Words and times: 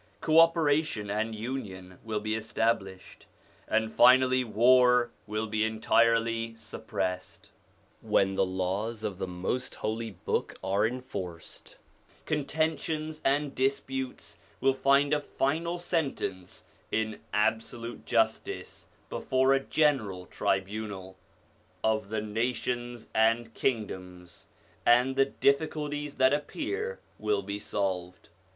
Co 0.19 0.39
operation 0.39 1.11
and 1.11 1.35
union 1.35 1.99
will 2.03 2.21
be 2.21 2.33
established, 2.33 3.27
and 3.67 3.93
finally 3.93 4.43
war 4.43 5.11
will 5.27 5.45
be 5.45 5.63
entirely 5.63 6.55
suppressed. 6.55 7.51
When 8.01 8.33
the 8.33 8.43
laws 8.43 9.03
of 9.03 9.19
the 9.19 9.27
Most 9.27 9.75
Holy 9.75 10.09
Book 10.09 10.57
are 10.63 10.87
enforced, 10.87 11.77
contentions 12.25 13.21
and 13.23 13.53
disputes 13.53 14.39
will 14.59 14.73
find 14.73 15.13
a 15.13 15.21
final 15.21 15.77
sentence 15.77 16.63
of 16.91 17.19
absolute 17.31 18.03
justice 18.03 18.87
before 19.07 19.53
a 19.53 19.59
general 19.59 20.25
tribunal 20.25 21.15
l 21.83 21.95
of 21.97 22.09
the 22.09 22.21
nations 22.23 23.07
and 23.13 23.53
kingdoms, 23.53 24.47
and 24.83 25.15
the 25.15 25.25
difficulties 25.25 26.15
that 26.15 26.33
appear 26.33 26.99
will 27.19 27.43
be 27.43 27.59
solved. 27.59 28.29